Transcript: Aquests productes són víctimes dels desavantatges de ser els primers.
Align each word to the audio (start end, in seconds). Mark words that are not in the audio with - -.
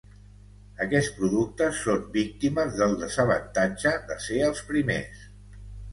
Aquests 0.85 1.11
productes 1.17 1.83
són 1.89 2.09
víctimes 2.15 2.73
dels 2.79 2.97
desavantatges 3.03 4.03
de 4.11 4.19
ser 4.29 4.41
els 4.51 4.65
primers. 4.71 5.25